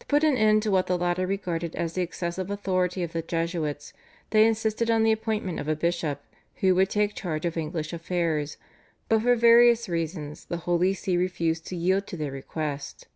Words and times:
To 0.00 0.06
put 0.08 0.24
an 0.24 0.36
end 0.36 0.64
to 0.64 0.72
what 0.72 0.88
the 0.88 0.98
latter 0.98 1.24
regarded 1.24 1.76
as 1.76 1.92
the 1.92 2.02
excessive 2.02 2.50
authority 2.50 3.04
of 3.04 3.12
the 3.12 3.22
Jesuits 3.22 3.92
they 4.30 4.44
insisted 4.44 4.90
on 4.90 5.04
the 5.04 5.12
appointment 5.12 5.60
of 5.60 5.68
a 5.68 5.76
bishop 5.76 6.20
who 6.56 6.74
would 6.74 6.90
take 6.90 7.14
charge 7.14 7.44
of 7.46 7.56
English 7.56 7.92
affairs, 7.92 8.56
but 9.08 9.22
for 9.22 9.36
various 9.36 9.88
reasons 9.88 10.46
the 10.46 10.56
Holy 10.66 10.94
See 10.94 11.16
refused 11.16 11.64
to 11.68 11.76
yield 11.76 12.08
to 12.08 12.16
their 12.16 12.32
request. 12.32 13.06